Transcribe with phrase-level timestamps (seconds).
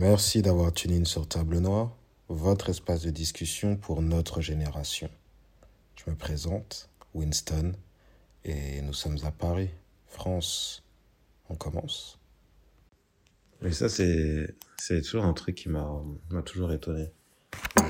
[0.00, 1.94] Merci d'avoir tuné sur Table Noire,
[2.30, 5.10] votre espace de discussion pour notre génération.
[5.94, 7.72] Je me présente, Winston,
[8.46, 9.68] et nous sommes à Paris,
[10.06, 10.82] France.
[11.50, 12.18] On commence
[13.60, 15.86] Mais ça, c'est, c'est toujours un truc qui m'a,
[16.30, 17.10] m'a toujours étonné.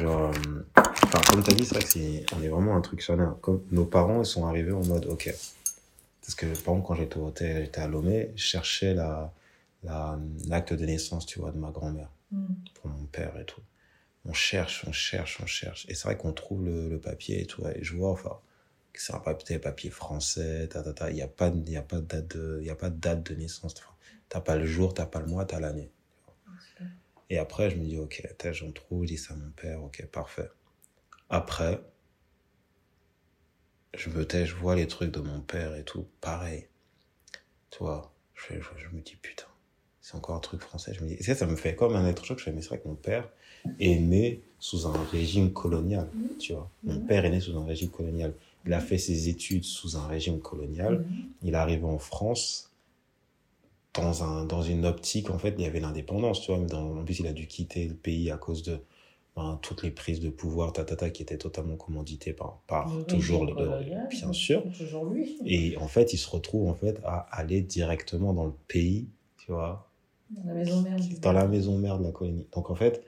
[0.00, 3.36] Genre, euh, enfin, comme t'as dit, c'est vrai que on est vraiment un truc charnière.
[3.40, 5.32] Comme nos parents, sont arrivés en mode, ok.
[6.22, 9.32] Parce que, par exemple, quand j'étais j'étais à Lomé, je cherchais la,
[9.82, 12.10] la, l'acte de naissance, tu vois, de ma grand-mère.
[12.74, 13.62] Pour mon père et tout.
[14.24, 15.86] On cherche, on cherche, on cherche.
[15.88, 17.66] Et c'est vrai qu'on trouve le, le papier et tout.
[17.66, 18.38] Et je vois, enfin,
[18.92, 21.10] que c'est un papier, papier français, ta, ta, ta.
[21.10, 23.22] Il n'y a pas, y a pas de date de, y a pas de date
[23.24, 23.74] de naissance.
[23.78, 23.94] Enfin,
[24.30, 25.90] T'as pas le jour, t'as pas le mois, t'as l'année.
[27.30, 29.82] Et après, je me dis, ok, t'as, j'en trouve, je dis ça à mon père,
[29.82, 30.50] ok, parfait.
[31.28, 31.80] Après,
[33.94, 36.68] je me tais, je vois les trucs de mon père et tout, pareil.
[37.70, 39.46] Tu vois, je, je me dis, putain,
[40.00, 40.94] c'est encore un truc français.
[40.94, 42.38] Je me dis, et ça, ça me fait comme un être choc.
[42.38, 43.28] Je fais, mais c'est vrai que mon père
[43.78, 46.70] est né sous un régime colonial, tu vois.
[46.84, 48.34] Mon père est né sous un régime colonial.
[48.66, 51.04] Il a fait ses études sous un régime colonial.
[51.42, 52.70] Il est arrivé en France
[53.94, 56.60] dans, un, dans une optique, en fait, il y avait l'indépendance, tu vois.
[56.60, 58.78] mais Dans, en plus, il a dû quitter le pays à cause de
[59.36, 63.54] ben, toutes les prises de pouvoir, tatata, qui étaient totalement commanditées par, par toujours le,
[63.54, 64.62] colonial, bien sûr.
[64.76, 65.36] Toujours lui.
[65.44, 69.08] Et en fait, il se retrouve, en fait, à aller directement dans le pays,
[69.38, 69.89] tu vois,
[70.30, 71.14] Dans la maison mère du.
[71.20, 72.46] dans la maison mère de la colonie.
[72.54, 73.02] Donc, en fait,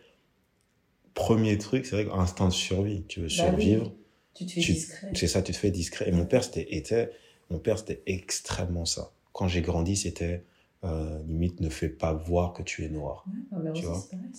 [1.14, 3.38] premier truc, c'est vrai qu'instinct de survie, tu veux Bah oui.
[3.38, 3.92] survivre.
[4.34, 5.08] Tu te fais tu- discret.
[5.14, 6.08] C'est ça, tu te fais discret.
[6.08, 7.10] Et mon père, c'était, était,
[7.50, 9.12] mon père, c'était extrêmement ça.
[9.32, 10.42] Quand j'ai grandi, c'était
[10.84, 13.24] euh, limite ne fais pas voir que tu es noir.
[13.52, 14.00] Ouais, Tu vois.
[14.00, 14.30] c'est pareil.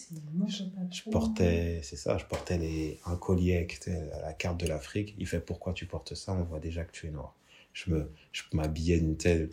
[0.50, 0.64] Je
[0.98, 3.80] Je portais, c'est ça, je portais les, un collier avec
[4.22, 5.16] la carte de l'Afrique.
[5.18, 6.34] Il fait pourquoi tu portes ça?
[6.34, 7.34] On voit déjà que tu es noir.
[7.72, 9.50] Je me, je m'habillais une telle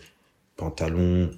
[0.56, 1.30] pantalon,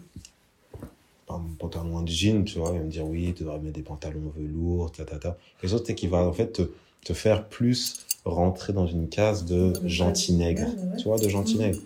[1.34, 2.70] un pantalon en jean, tu vois.
[2.72, 5.36] Il va me dire oui, tu devrais mettre des pantalons velours, ta ta ta.
[5.64, 6.62] Autres, c'est qui va en fait te,
[7.04, 11.62] te faire plus rentrer dans une case de gentil nègre, tu vois, de gentil Mhm.
[11.64, 11.80] nègre.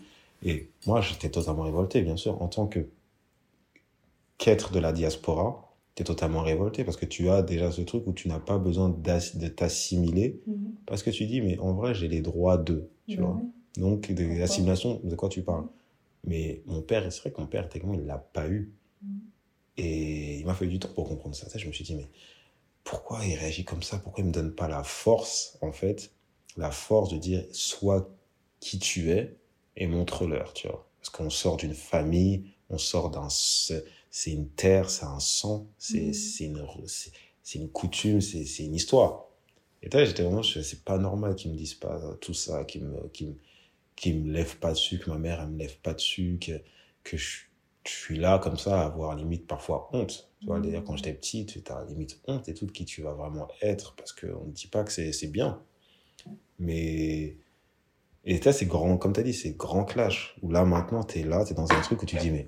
[0.44, 2.86] Et moi, j'étais totalement révolté, bien sûr, en tant que
[4.38, 8.06] qu'être de la diaspora, tu es totalement révolté parce que tu as déjà ce truc
[8.06, 10.74] où tu n'as pas besoin de t'assimiler Mhm.
[10.84, 13.40] parce que tu dis, mais en vrai, j'ai les droits d'eux, tu Bah vois.
[13.78, 15.66] Donc, de l'assimilation, de quoi tu parles?
[16.26, 18.70] Mais mon père, c'est vrai que mon père, techniquement, il l'a pas eu.
[19.76, 21.48] Et il m'a fallu du temps pour comprendre ça.
[21.48, 22.08] Ça, Je me suis dit, mais
[22.84, 23.98] pourquoi il réagit comme ça?
[23.98, 26.12] Pourquoi il me donne pas la force, en fait,
[26.56, 28.08] la force de dire, sois
[28.60, 29.36] qui tu es
[29.76, 30.88] et montre-leur, tu vois.
[31.00, 33.28] Parce qu'on sort d'une famille, on sort d'un...
[33.30, 36.66] C'est une terre, c'est un sang, c'est c'est une,
[37.54, 39.26] une coutume, c'est une histoire.
[39.82, 43.08] Et là, j'étais vraiment, c'est pas normal qu'ils me disent pas tout ça, qu'ils me,
[43.96, 46.60] qu'ils me lèvent pas dessus, que ma mère, elle me lève pas dessus, que,
[47.04, 47.45] que je,
[47.86, 50.30] je suis là comme ça à avoir limite parfois honte.
[50.40, 50.64] Tu vois, Mhm.
[50.64, 53.48] d'ailleurs, quand j'étais petit, tu as limite honte et tout de qui tu vas vraiment
[53.62, 55.60] être parce qu'on ne dit pas que c'est c'est bien.
[56.58, 57.36] Mais,
[58.24, 60.36] et là, c'est grand, comme tu as dit, c'est grand clash.
[60.42, 62.46] Où là, maintenant, tu es là, tu es dans un truc où tu dis, mais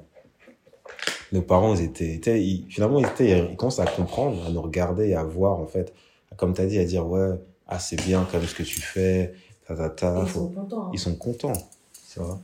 [1.32, 4.62] nos parents, ils étaient, étaient- ils- finalement, ils, étaient, ils commencent à comprendre, à nous
[4.62, 5.93] regarder et à voir, en fait,
[6.37, 7.32] comme tu as dit, à dire, ouais,
[7.66, 9.34] ah, c'est bien comme ce que tu fais,
[9.66, 10.82] ta, ta, ta, Ils faut- sont contents.
[10.87, 10.91] hein.
[10.94, 11.53] ils sont contents,
[12.12, 12.41] tu vois.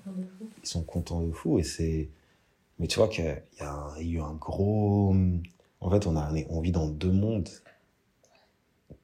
[0.62, 2.08] Ils sont contents de fou et c'est,
[2.78, 5.14] mais tu vois qu'il y a, y eu un gros,
[5.80, 7.48] en fait, on a, vit dans deux mondes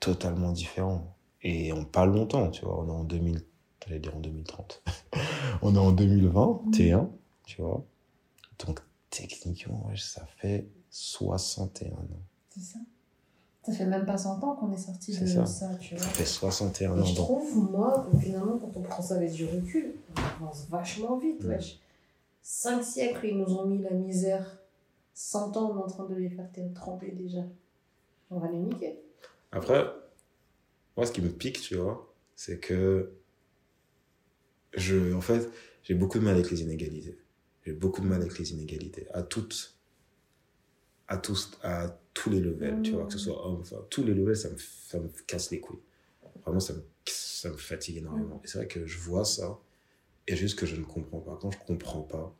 [0.00, 2.80] totalement différents et en pas longtemps, tu vois.
[2.80, 3.42] On est en 2000,
[3.86, 4.82] j'allais dire en 2030.
[5.62, 7.10] on est en 2021,
[7.46, 7.84] tu vois.
[8.66, 11.96] Donc, techniquement, ouais, ça fait 61 ans.
[12.50, 12.78] C'est ça.
[13.62, 15.44] Ça fait même pas 100 ans qu'on est sorti de ça.
[15.46, 16.02] ça, tu vois.
[16.04, 17.04] Ça fait 61 Et ans.
[17.04, 21.18] je trouve, moi, que finalement, quand on prend ça avec du recul, on avance vachement
[21.18, 21.48] vite, Mm.
[21.48, 21.78] wesh.
[22.42, 24.58] Cinq siècles, ils nous ont mis la misère.
[25.14, 27.42] 100 ans, on est en train de les faire tremper déjà.
[28.30, 28.98] On va les niquer.
[29.52, 29.84] Après,
[30.96, 33.12] moi, ce qui me pique, tu vois, c'est que
[34.74, 35.50] je, en fait,
[35.82, 37.18] j'ai beaucoup de mal avec les inégalités.
[37.66, 39.06] J'ai beaucoup de mal avec les inégalités.
[39.12, 39.76] À toutes,
[41.08, 44.14] à tous, à tous les levels, tu vois, que ce soit homme, enfin, tous les
[44.14, 45.80] levels, ça me, ça me casse les couilles.
[46.44, 48.40] Vraiment, ça me, ça me fatigue énormément.
[48.44, 49.58] Et c'est vrai que je vois ça,
[50.30, 51.36] et juste que je ne comprends pas.
[51.40, 52.34] Quand je comprends pas,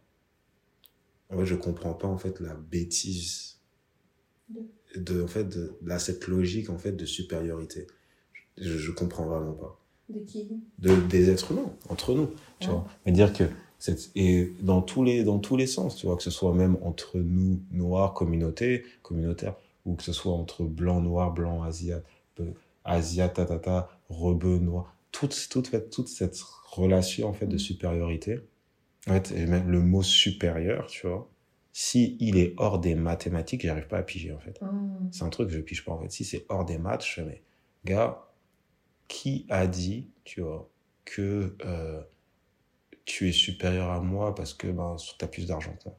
[1.31, 3.59] en fait, je comprends pas, en fait, la bêtise
[4.97, 7.87] de, en fait, de, de cette logique, en fait, de supériorité.
[8.57, 9.79] Je, je comprends vraiment pas
[10.09, 10.49] De qui?
[10.79, 12.75] De, des êtres humains, entre nous, tu Ouais.
[12.75, 12.87] vois.
[13.07, 13.45] Mais dire que,
[14.15, 17.19] et dans tous les, dans tous les sens, tu vois, que ce soit même entre
[17.19, 19.57] nous, noirs, communautés, communautaires,
[19.87, 22.03] ou que ce soit entre blanc, noir, blanc, asiat,
[22.35, 22.53] peu-
[22.85, 28.41] asiat, tatata, rebeu, noir, toute, toute, toute cette relation, en fait, de supériorité,
[29.07, 31.31] en fait, et même le mot supérieur, tu vois,
[31.73, 34.61] si il est hors des mathématiques, j'arrive pas à piger, en fait.
[34.61, 35.11] Mm.
[35.13, 36.11] C'est un truc que je pige pas, en fait.
[36.11, 37.43] Si c'est hors des maths, je fais, mais,
[37.85, 38.27] gars,
[39.09, 40.71] qui a dit, tu vois,
[41.05, 42.03] que euh,
[43.05, 45.99] tu es supérieur à moi parce que ben, tu as plus d'argent que moi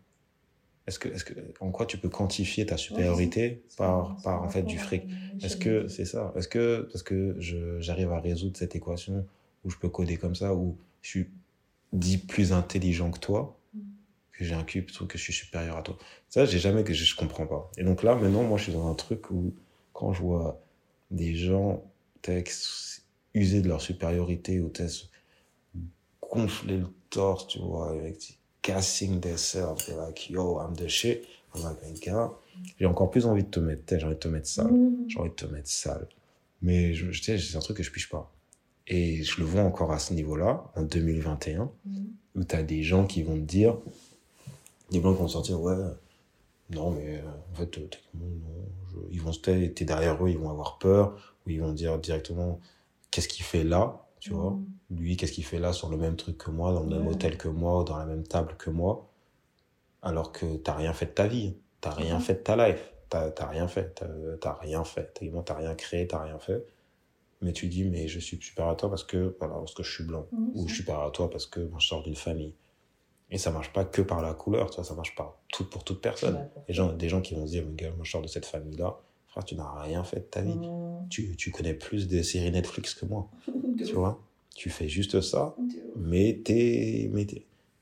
[0.91, 4.63] Est-ce que, est-ce que, en quoi tu peux quantifier ta supériorité par, par, en fait,
[4.63, 5.03] du fric
[5.41, 7.35] Est-ce que c'est ça Est-ce que parce que
[7.79, 9.25] j'arrive à résoudre cette équation
[9.63, 11.27] où je peux coder comme ça où je suis
[11.93, 13.79] dit plus intelligent que toi Mm.
[14.33, 15.97] que j'ai un cube que je suis supérieur à toi.
[16.29, 17.71] Ça j'ai jamais que je, je comprends pas.
[17.77, 19.53] Et donc là maintenant moi je suis dans un truc où
[19.93, 20.59] quand je vois
[21.09, 21.83] des gens
[23.33, 24.71] user de leur supériorité ou
[26.21, 31.25] gonfler le torse tu vois avec casting themselves they're like yo I'm the shit
[31.55, 32.31] I'm like gars
[32.79, 34.71] j'ai encore plus envie de te mettre j'ai envie de te mettre sale
[35.07, 36.07] j'ai envie de te mettre sale.
[36.61, 38.31] Mais je, c'est un truc que je piche pas.
[38.85, 42.05] Et je le vois encore à ce niveau-là, en 2021, Mm.
[42.35, 43.77] où tu as des gens qui vont te dire,
[44.91, 45.75] des blancs qui vont sortir, ouais,
[46.69, 47.21] non, mais euh,
[47.51, 49.07] en fait, euh, techniquement, non.
[49.09, 51.97] Ils vont se taire, t'es derrière eux, ils vont avoir peur, ou ils vont dire
[51.97, 52.59] directement,
[53.09, 54.51] qu'est-ce qu'il fait là, tu vois.
[54.51, 54.65] Mm.
[54.91, 57.13] Lui, qu'est-ce qu'il fait là sur le même truc que moi, dans le même Ouais.
[57.13, 59.09] hôtel que moi, dans la même table que moi,
[60.01, 62.21] alors que t'as rien fait de ta vie, t'as rien Mhm.
[62.21, 63.93] fait de ta life, t'as rien fait,
[64.39, 65.13] t'as rien fait,
[65.45, 66.65] t'as rien créé, t'as rien fait,
[67.41, 69.91] mais tu dis mais je suis supérieur à toi parce que voilà parce que je
[69.93, 72.53] suis blanc, Mm, ou je suis supérieur à toi parce que je sors d'une famille,
[73.29, 75.83] et ça marche pas que par la couleur, tu vois, ça marche pas tout pour
[75.83, 76.49] toute personne.
[76.67, 78.45] Les gens, des gens qui vont se dire mais gars, moi je sors de cette
[78.45, 78.97] famille là,
[79.31, 80.59] frère tu n'as rien fait de ta vie,
[81.09, 84.21] tu tu connais plus des séries Netflix que moi, De tu vois,
[84.55, 87.25] tu fais juste ça De mais t'es mais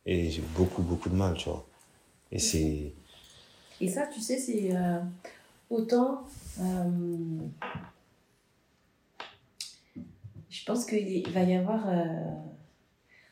[0.06, 1.68] et j'ai beaucoup beaucoup de mal tu vois.
[2.32, 2.94] Et c'est
[3.82, 5.00] Et ça, tu sais, c'est euh,
[5.70, 6.28] autant.
[6.62, 7.40] euh,
[10.50, 12.34] je pense qu'il va y avoir, euh,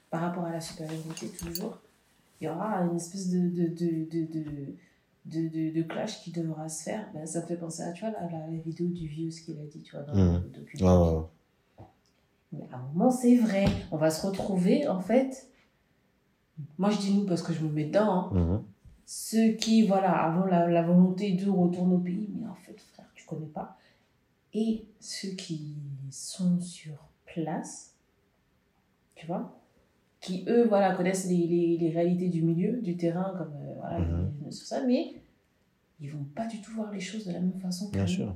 [0.10, 1.78] par rapport à la supériorité toujours,
[2.40, 4.46] il y aura une espèce de, de, de, de,
[5.32, 7.10] de, de, clash qui devra se faire.
[7.14, 9.42] Ben, ça me fait penser à tu vois, la, la, la vidéo du vieux, ce
[9.42, 10.42] qu'il a dit, tu vois, dans Mhm.
[10.44, 11.28] le documentaire.
[12.54, 13.66] Mais à un moment, c'est vrai.
[13.92, 15.50] On va se retrouver, en fait.
[16.78, 18.12] Moi, je dis nous parce que je me mets dedans.
[18.12, 18.64] hein Mhm.
[19.06, 23.10] ceux qui, voilà, avons la, la volonté de retourner au pays, mais en fait, frère,
[23.16, 23.78] tu connais pas.
[24.54, 25.76] Et ceux qui
[26.10, 27.94] sont sur place,
[29.16, 29.58] tu vois,
[30.28, 34.00] qui, eux, voilà, connaissent les, les, les réalités du milieu, du terrain, comme, euh, voilà,
[34.00, 34.52] Mhm.
[34.52, 35.16] sur ça, mais
[36.00, 38.08] ils vont pas du tout voir les choses de la même façon que bien nous.
[38.10, 38.36] sûr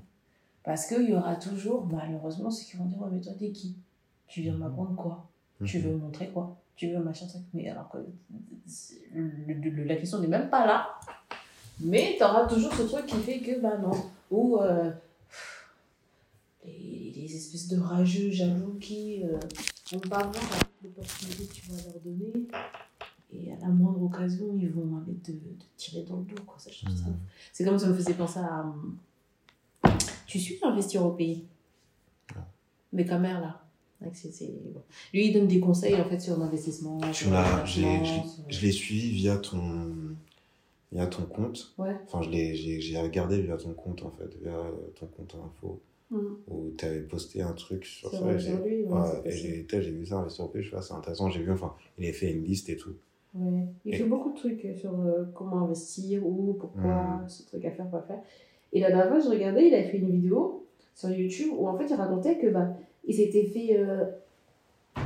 [0.64, 3.76] Parce qu'il y aura toujours, malheureusement, ceux qui vont dire, ouais, mais toi, t'es qui?
[4.28, 4.60] Tu viens Mhm.
[4.60, 5.30] m'apprendre quoi?
[5.66, 5.84] Tu Mhm.
[5.84, 6.58] veux me montrer quoi?
[6.76, 7.44] Tu veux machin truc?
[7.54, 7.98] Mais alors que
[9.14, 10.88] le- le- la question n'est même pas là.
[11.80, 13.92] Mais tu auras toujours ce truc qui fait que, bah non.
[14.32, 14.92] Ou euh,
[16.66, 19.38] les, les espèces de rageux, jaloux qui euh,
[19.92, 20.34] vont pas voir
[20.84, 22.48] l'opportunité que tu vas leur donner.
[23.34, 26.42] Et à la moindre occasion, ils vont aller te, te tirer dans le dos.
[26.46, 26.58] Quoi.
[26.60, 27.06] Ça, je trouve ça.
[27.54, 28.66] C'est comme ça me faisait penser à.
[29.86, 29.90] euh,
[30.28, 31.46] Tu suis investir au pays.
[32.94, 33.64] Mais ta mère, là.
[34.02, 34.82] Bon.
[35.14, 37.00] Lui, il donne des conseils en fait sur l'investissement.
[37.14, 37.82] sur la je
[38.62, 40.16] l'ai suivi via ton
[40.92, 41.96] via ton compte Ouais.
[42.08, 44.58] enfin je l'ai j'ai regardé via ton compte en fait via
[45.00, 45.80] ton compte info
[46.12, 46.18] Mm.
[46.50, 48.86] où tu avais posté un truc sur ça et j'ai ouais,
[49.82, 52.12] j'ai vu ça au pays je fais ah, c'est intéressant j'ai vu enfin il a
[52.12, 52.92] fait une liste et tout
[53.34, 53.64] Ouais.
[53.86, 56.82] Il Et- fait beaucoup de trucs euh, sur euh, comment investir, où, pourquoi,
[57.24, 57.30] Mm.
[57.30, 58.20] ce truc à faire, pas faire.
[58.74, 61.78] Et la dernière fois, je regardais, il a fait une vidéo sur YouTube où en
[61.78, 62.76] fait il racontait que bah,
[63.08, 63.78] il s'était fait.
[63.80, 64.04] euh,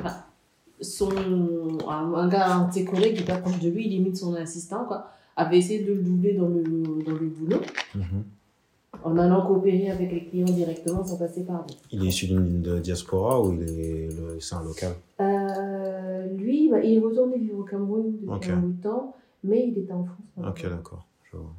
[0.03, 0.25] bah,
[0.82, 1.10] son,
[1.88, 5.12] un, un gars, un de ses collègues, hyper proche de lui, limite son assistant, quoi,
[5.36, 7.62] avait essayé de le doubler dans le, dans le boulot
[9.05, 11.75] en allant coopérer avec les clients directement sans passer par lui.
[11.91, 14.09] il est issu d'une diaspora ou il
[14.41, 14.93] c'est un local?
[15.21, 18.50] Euh, lui, bah, il est retourné vivre au Cameroun depuis Ok.
[18.50, 20.25] un bout de temps, mais il était en France.
[20.38, 21.53] ok d'accord je vois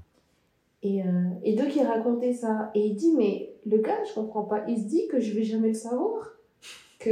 [0.82, 1.06] Et, euh,
[1.44, 2.70] et donc il racontait ça.
[2.74, 4.64] Et il dit, mais le gars, je comprends pas.
[4.68, 6.32] Il se dit que je vais jamais le savoir.
[6.98, 7.10] Que,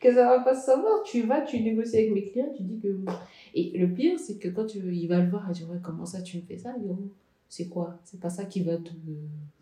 [0.00, 1.02] que ça va pas se savoir.
[1.04, 2.88] Tu vas, tu négocies avec mes clients, tu dis que...
[3.54, 6.06] Et le pire, c'est que quand tu, il va le voir et tu vois comment
[6.06, 6.74] ça tu me fais ça,
[7.50, 7.98] c'est quoi?
[8.04, 8.90] C'est pas ça qui va te...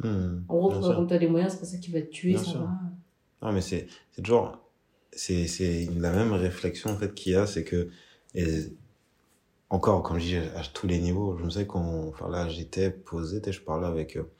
[0.04, 2.34] Hmm, En gros, quand tu as les moyens, c'est pas ça qui va te tuer,
[2.34, 2.60] Bien ça sûr.
[2.60, 2.78] va.
[3.42, 3.88] Non, mais c'est
[4.22, 4.58] toujours.
[5.12, 7.90] C'est la même réflexion en fait qu'il y a, c'est que.
[8.34, 8.46] et
[9.70, 12.08] encore, quand je dis à, tous les niveaux, je me sais qu'on.
[12.08, 14.30] Enfin là, j'étais posé, je parlais avec euh,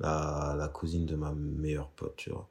[0.00, 2.48] la, la cousine de ma meilleure pote, tu vois.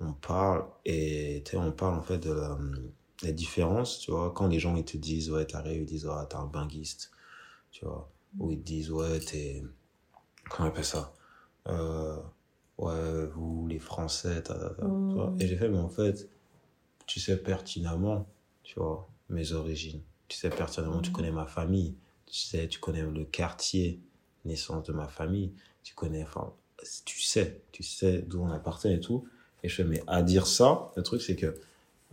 [0.00, 2.58] On parle, et on parle en fait de la,
[3.24, 4.32] la différence, tu vois.
[4.34, 7.10] Quand les gens ils te disent, ouais, t'arrives, ils disent, ouais, t'es un binguiste,
[7.72, 8.10] tu vois.
[8.38, 9.64] Ou ils te disent, ouais, t'es.
[10.50, 11.12] Comment on appelle ça?
[11.68, 12.16] Euh,
[12.78, 15.30] Ouais, vous, les Français, ta, ta, ta, tu vois.
[15.30, 15.42] Mm.
[15.42, 16.28] Et j'ai fait, mais en fait,
[17.06, 18.24] tu sais pertinemment,
[18.62, 20.00] tu vois, mes origines.
[20.28, 21.12] Tu sais pertinemment, tu Mm.
[21.12, 21.96] connais ma famille.
[22.26, 23.98] tu sais, tu connais le quartier,
[24.44, 25.50] naissance de ma famille,
[25.82, 26.52] tu connais, enfin,
[27.06, 29.26] tu sais, tu sais d'où on appartient et tout.
[29.64, 31.58] Et je fais, mais à dire ça, le truc, c'est que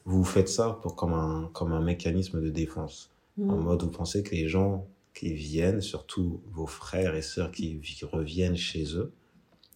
[0.05, 3.12] vous faites ça pour, comme, un, comme un mécanisme de défense.
[3.38, 3.63] En Mm.
[3.65, 8.05] mode, vous pensez que les gens qui viennent, surtout vos frères et sœurs qui, qui
[8.05, 9.12] reviennent chez eux,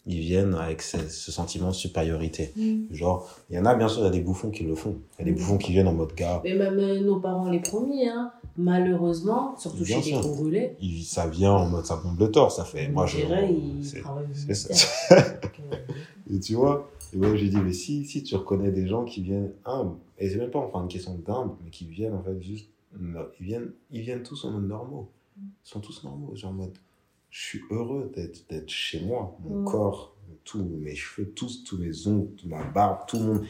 [0.05, 2.51] ils viennent avec ce, ce sentiment de supériorité.
[2.55, 2.93] Mm.
[2.93, 4.97] Genre, il y en a, bien sûr, il y a des bouffons qui le font.
[5.17, 5.35] Il y a des Mm.
[5.35, 6.41] bouffons qui viennent en mode gars.
[6.43, 10.21] Mais même euh, nos parents les premiers, hein, malheureusement, surtout Bien chez les sûr.
[10.21, 12.87] Congolais, il- ça vient en mode ça bombe le torse, ça fait.
[12.89, 13.17] Moi, je.
[13.17, 14.01] dirait ils c'est-
[14.53, 15.15] ça.
[16.31, 19.21] Et tu vois, et moi j'ai dit, mais si, si tu reconnais des gens qui
[19.23, 22.39] viennent humbles, et c'est même pas enfin une question d'humble, mais qui viennent en fait
[22.41, 22.67] juste,
[22.99, 25.09] ils viennent, ils viennent tous en mode normaux.
[25.65, 26.77] Ils sont tous normaux, genre en mode,
[27.29, 29.65] je suis heureux d'être, d'être chez moi, mon Mm.
[29.65, 33.41] corps, tous mes cheveux, tous, tous mes ongles, ma barbe, tout mon,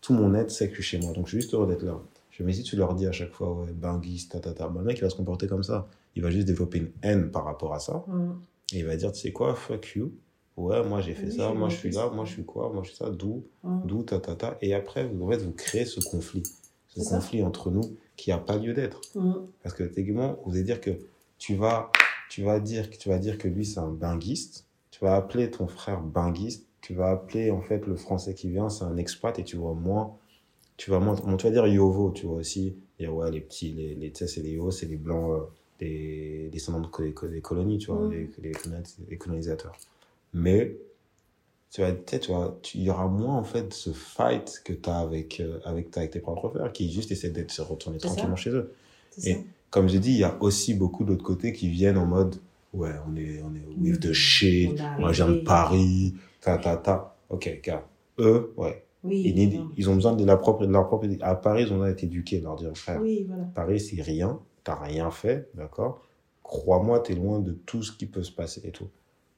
[0.00, 1.12] tout mon être sait que chez moi.
[1.12, 2.00] Donc je suis juste heureux d'être là.
[2.30, 4.68] Je me dis, si tu leur dis à chaque fois, ouais, binguiste, ta, ta, ta,
[4.68, 5.88] bah, le mec il va se comporter comme ça.
[6.14, 8.04] Il va juste développer une haine par rapport à ça.
[8.06, 8.32] mm.
[8.72, 10.12] Et il va dire, tu sais quoi, fuck you.
[10.56, 12.82] Ouais, moi j'ai fait Oui, ça, moi je suis là, moi je suis quoi, moi
[12.82, 13.80] je suis ça, d'où, Mm.
[13.86, 14.56] d'où, ta, ta, ta.
[14.62, 16.42] Et après, vous, en fait, vous créez ce conflit.
[16.88, 17.16] Ce C'est ça.
[17.16, 17.82] conflit entre nous
[18.16, 19.00] qui n'a pas lieu d'être.
[19.62, 20.90] Parce que techniquement, vous allez dire que
[21.38, 21.90] tu vas,
[22.30, 24.66] tu vas dire que tu vas dire que lui c'est un binguiste.
[24.90, 26.66] Tu vas appeler ton frère binguiste.
[26.80, 29.74] Tu vas appeler en fait le français qui vient, c'est un expat et tu vois
[29.74, 30.16] moins.
[30.76, 31.14] Tu vas moins,
[31.50, 32.76] dire Yovo, tu vois aussi.
[32.98, 35.44] Dire ouais les petits, les, les tu sais c'est les Yovo, c'est les blancs, euh,
[35.80, 38.10] des descendants de des, co- des colonies, tu vois, Mm.
[38.10, 39.76] les, les, colonis- les colonisateurs.
[40.32, 40.76] Mais
[41.70, 44.98] tu vas, tu vois, il y aura moins en fait ce fight que tu as
[44.98, 48.08] avec, euh, avec, ta- avec tes propres frères qui juste essaient d'être se retourner ça.
[48.08, 48.72] tranquillement chez eux
[49.24, 49.38] Et-.
[49.76, 52.36] Comme j'ai dit, il y a aussi beaucoup d'autres côtés qui viennent en mode
[52.72, 55.40] ouais, on est, on est with the shit, moi je viens de.
[55.40, 57.14] Paris, ta ta ta.
[57.28, 57.86] Ok, gars,
[58.18, 61.06] eux, ouais, Oui, ils, ils ont besoin de, la propre, de leur propre.
[61.20, 63.42] À Paris, ils ont besoin d'être éduqués, leur dire frère, oui, voilà.
[63.54, 66.00] Paris c'est rien, t'as rien fait, d'accord?
[66.42, 68.88] Crois-moi, t'es loin de tout ce qui peut se passer et tout.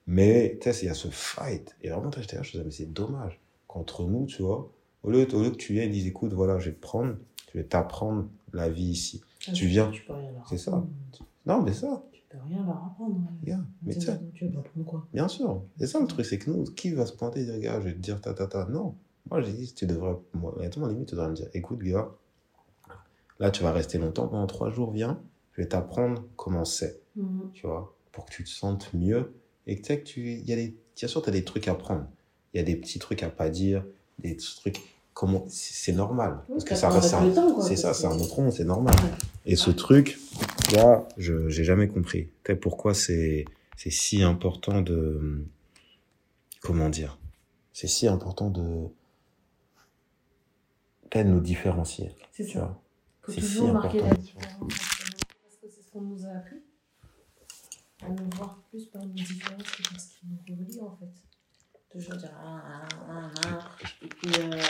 [0.06, 1.74] Mais, tu sais, il y a ce fight.
[1.82, 4.70] Et vraiment, j'étais là, je me disais, mais c'est dommage qu'entre nous, tu vois,
[5.02, 7.16] au lieu, au lieu que tu viennes et dises, écoute, voilà, je vais te prendre,
[7.52, 9.22] je vais t'apprendre la vie ici.
[9.40, 9.90] Tu viens.
[9.90, 10.70] Tu peux rien leur C'est ça.
[10.72, 10.88] apprendre.
[11.46, 13.20] Non, mais ça, Tu peux rien leur apprendre.
[13.46, 15.06] Yeah, mais Tu tu vas tu vas m'apprendre quoi?
[15.14, 15.62] Bien sûr.
[15.78, 17.86] C'est ça le truc, c'est que nous, qui va se pointer et dire, gars, je
[17.86, 18.66] vais te dire ta ta ta.
[18.66, 18.94] Non.
[19.30, 22.08] Moi, j'ai dit, tu devrais, moi, honnêtement, limite, tu devrais me dire, écoute, gars,
[23.38, 25.20] là, tu vas rester longtemps, pendant trois jours, viens,
[25.52, 27.50] je vais t'apprendre comment c'est, Mhm.
[27.54, 29.32] tu vois, pour que tu te sentes mieux.
[29.66, 31.44] Et que tu sais que tu, il y a des, bien sûr, tu as des
[31.44, 32.06] trucs à prendre.
[32.54, 33.84] Il y a des petits trucs à pas dire,
[34.18, 34.80] des trucs,
[35.18, 36.38] comment, c'est normal.
[36.48, 38.06] Oui, Parce que ça ça prend reste, avec un- le temps, quoi, c'est ça, c'est
[38.06, 38.94] un autre monde, c'est normal.
[39.02, 39.10] Ouais.
[39.46, 40.16] Et ce truc,
[40.74, 42.28] là, je j'ai jamais compris.
[42.44, 43.44] Tu pourquoi c'est
[43.76, 45.44] c'est si important de
[46.60, 47.18] comment dire
[47.72, 48.86] C'est si important de
[51.10, 52.12] peut-être nous différencier.
[52.32, 52.78] C'est ça.
[53.22, 54.08] faut C'est toujours si marquer important.
[54.10, 54.58] la différence.
[54.68, 56.56] Parce que c'est ce qu'on nous a appris.
[58.02, 61.12] À nous voir plus par nos différences que par ce qui nous relie en fait.
[61.90, 63.58] Toujours dire ah, ah, ah, ah.
[64.04, 64.60] Et puis, euh,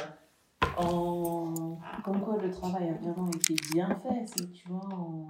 [0.76, 1.78] en...
[2.04, 5.28] comme quoi le travail a vraiment été bien fait, c'est tu vois, en,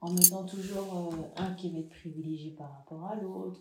[0.00, 3.60] en mettant toujours euh, un qui va être privilégié par rapport à l'autre.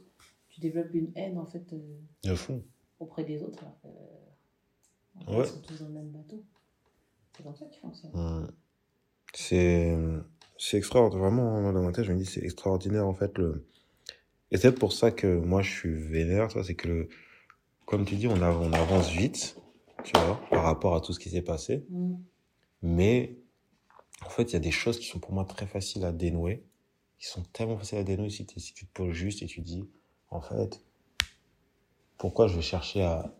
[0.50, 2.63] Tu développes une haine en fait euh, fond.
[3.00, 3.63] auprès des autres.
[3.86, 3.89] euh,
[5.15, 5.43] en fait, Ouais.
[5.46, 6.43] Ils sont tous dans le même bateau.
[7.36, 8.10] C'est comme ça qu'ils.
[8.13, 8.51] Hum.
[9.34, 9.98] C'est
[10.60, 11.24] c'est extraordinaire.
[11.27, 13.65] Vraiment, dans ma tête, je me dis c'est extraordinaire en fait le.
[14.51, 17.10] Et c'est pour ça que moi je suis vénère, c'est que le...
[17.88, 19.60] comme tu dis, on avance vite,
[20.03, 21.86] tu vois, par rapport à tout ce qui s'est passé.
[21.89, 22.15] Mm.
[22.81, 23.38] Mais
[24.25, 26.65] en fait, il y a des choses qui sont pour moi très faciles à dénouer,
[27.19, 29.89] qui sont tellement faciles à dénouer si, si tu te poses juste et tu dis,
[30.29, 30.83] en fait,
[32.17, 33.33] pourquoi je vais chercher à,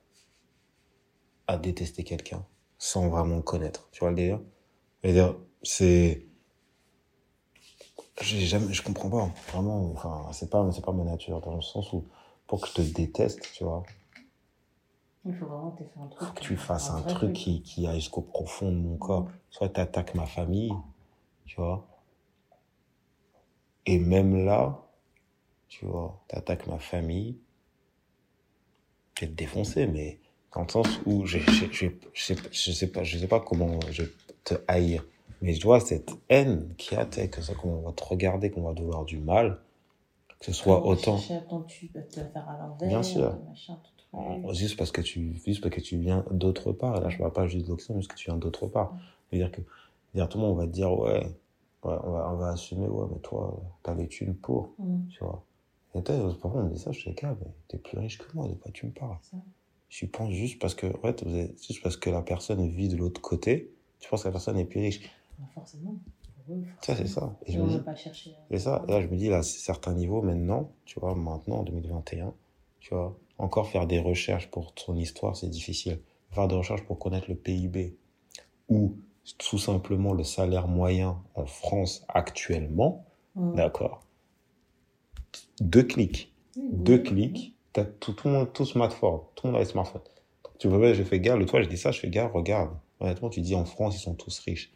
[1.48, 2.46] à détester quelqu'un
[2.78, 3.90] sans vraiment le connaître?
[3.92, 4.42] Tu vois le délire?
[5.02, 6.26] C'est-à-dire, c'est.
[8.22, 11.92] Jamais, je comprends pas, vraiment, enfin, c'est pas, c'est pas ma nature, dans le sens
[11.94, 12.06] où,
[12.46, 13.84] pour que je te déteste, tu vois,
[15.26, 16.28] Il faut vraiment te faire un truc.
[16.28, 19.28] faut que tu fasses un truc qui, qui aille jusqu'au profond de mon corps.
[19.50, 20.74] Soit tu attaques ma famille,
[21.46, 21.88] tu vois.
[23.86, 24.84] Et même là,
[25.70, 27.38] tu vois, tu attaques ma famille,
[29.16, 30.20] je vais te défoncer, mais
[30.54, 33.40] dans le sens où je, je, je, je, sais, je, sais pas, je sais pas
[33.40, 34.10] comment je vais
[34.44, 35.04] te haïr.
[35.42, 38.52] Mais je vois cette haine qu'il y a, tu que ça, qu'on va te regarder,
[38.52, 39.60] qu'on va te vouloir du mal,
[40.40, 41.18] que ce soit va autant.
[41.18, 42.78] à te le faire à.
[42.86, 43.38] Bien sûr.
[43.46, 43.78] Machin,
[44.14, 44.56] truc.
[44.56, 47.00] Juste parce que tu, juste parce que tu viens d'autre part.
[47.02, 48.94] Là, je parle pas juste de l'Occident, juste que tu viens d'autre part.
[49.30, 49.62] C'est-à-dire que,
[50.14, 51.26] dire tout le monde, on va te dire, ouais,
[51.84, 55.08] ouais, on va, on va assumer, ouais, mais toi, t'as les thunes pour, Mm.
[55.10, 55.44] tu vois.
[55.96, 58.26] Et toi, parfois, on me dit ça, je suis gars, mais t'es plus riche que
[58.36, 59.18] moi, de quoi tu me parles?
[59.22, 59.38] Ça.
[59.90, 61.16] Je pense juste parce que, ouais,
[61.62, 64.66] juste parce que la personne vit de l'autre côté, tu penses que la personne est
[64.66, 65.02] plus riche.
[65.40, 65.96] Bah, forcément.
[66.50, 66.64] eux.
[66.82, 67.36] Ça, c'est ça.
[67.46, 68.32] Et je me dis, pas chercher.
[68.32, 68.84] euh, c'est ça.
[68.88, 72.34] Et là, je me dis, là, c'est certains niveaux maintenant, tu vois, maintenant, en 2021,
[72.80, 76.00] tu vois, encore faire des recherches pour ton histoire, c'est difficile.
[76.32, 77.96] Faire des recherches pour connaître le PIB
[78.70, 78.98] ou
[79.38, 83.56] tout simplement le salaire moyen en France actuellement, Ouais.
[83.56, 84.04] d'accord.
[85.60, 86.32] Deux clics.
[86.56, 90.02] Deux clics, t'as tout, tout le monde, tout smartphone, tout le monde a les smartphones.
[90.60, 92.72] Tu vois, j'ai fait gars, le toit, je dis ça, je fais gars, regarde.
[93.00, 94.72] Honnêtement, tu dis en France, ils sont tous riches.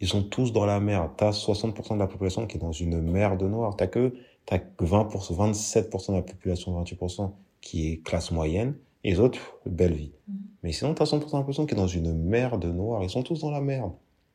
[0.00, 1.12] Ils sont tous dans la merde.
[1.16, 3.76] T'as 60% de la population qui est dans une merde noire.
[3.76, 4.14] T'as que,
[4.44, 7.32] t'as que 20%, 27% de la population, 28%
[7.66, 8.74] qui est classe moyenne.
[9.02, 10.12] Et les autres, belle vie.
[10.28, 10.36] Mhm.
[10.62, 13.02] Mais sinon, t'as 100% de la population qui est dans une merde noire.
[13.02, 13.92] Ils sont tous dans la merde.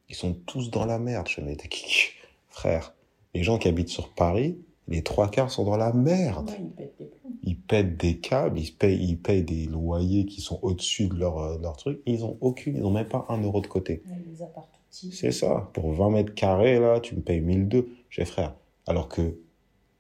[0.10, 1.28] Ils sont tous dans la merde.
[1.30, 1.70] Je me dis,
[2.50, 2.94] frère,
[3.34, 4.58] les gens qui habitent sur Paris,
[4.90, 7.32] les trois quarts sont dans la merde Ouais, ils pètent des plombs.
[7.44, 11.38] ils pètent des câbles, ils payent, ils payent des loyers qui sont au-dessus de leur,
[11.40, 12.02] euh, leur truc.
[12.06, 14.04] Ils ont aucune, ils ont même pas un euro de côté.
[14.06, 14.44] Ouais, les.
[14.90, 15.70] C'est ça.
[15.74, 17.88] Pour 20 mètres carrés, là, tu me payes 1002.
[18.10, 18.56] J'ai frère.
[18.88, 19.38] Alors que,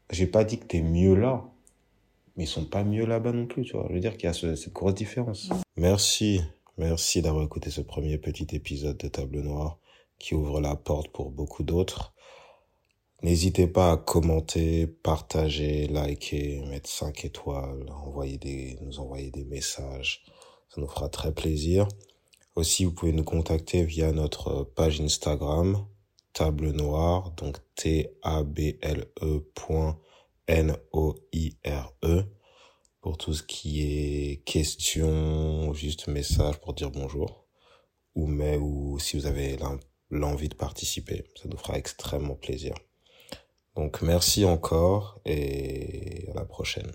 [0.09, 1.45] j'ai pas dit que t'es mieux là.
[2.41, 3.85] Mais ils sont pas mieux là-bas non plus, tu vois.
[3.89, 5.49] Je veux dire qu'il y a ce- cette grosse différence.
[5.75, 6.41] Merci,
[6.75, 9.77] merci d'avoir écouté ce premier petit épisode de Table Noire
[10.17, 12.15] qui ouvre la porte pour beaucoup d'autres.
[13.21, 20.23] N'hésitez pas à commenter, partager, liker, mettre 5 étoiles, envoyer des, nous envoyer des messages.
[20.69, 21.87] Ça nous fera très plaisir.
[22.55, 25.85] Aussi, vous pouvez nous contacter via notre page Instagram,
[26.33, 29.99] Table Noire, donc T-A-B-L-E point
[30.47, 32.23] N-O-I-R-E,
[33.01, 37.45] pour tout ce qui est questions, juste message pour dire bonjour,
[38.15, 39.79] ou mais, ou si vous avez l'en-
[40.09, 41.23] l'envie de participer.
[41.41, 42.75] Ça nous fera extrêmement plaisir.
[43.75, 46.91] Donc merci encore et à la prochaine.